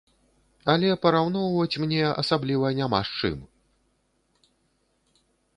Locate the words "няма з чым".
2.79-3.37